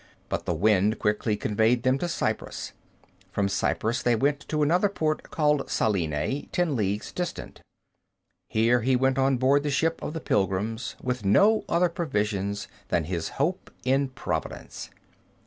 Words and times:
But 0.29 0.45
the 0.45 0.53
wind 0.55 0.97
quickly 0.97 1.37
conveyed 1.37 1.83
them 1.83 1.99
to 1.99 2.07
Cyprus. 2.09 2.71
From 3.31 3.47
Cyprus 3.47 4.01
they 4.01 4.15
went 4.15 4.39
to 4.49 4.63
another 4.63 4.89
port 4.89 5.29
called 5.29 5.69
Salinae, 5.69 6.47
ten 6.51 6.75
leagues 6.75 7.11
distant. 7.11 7.61
Here 8.49 8.81
he 8.81 8.95
went 8.95 9.19
on 9.19 9.37
board 9.37 9.61
the 9.61 9.69
ship 9.69 10.01
of 10.01 10.13
the 10.15 10.19
pilgrims, 10.19 10.95
with 11.03 11.23
no 11.23 11.65
other 11.69 11.87
provision 11.87 12.55
than 12.87 13.03
his 13.03 13.29
hope 13.37 13.69
in 13.83 14.09
Providence. 14.09 14.89